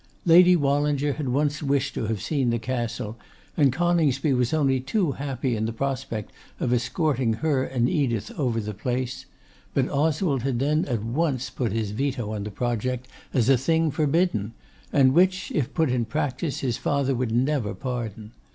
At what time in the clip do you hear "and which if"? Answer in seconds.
14.91-15.71